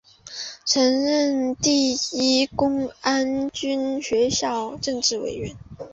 [0.65, 5.55] 曾任第一公安军学校政治委员。